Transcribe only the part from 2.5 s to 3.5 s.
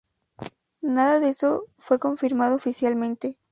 oficialmente.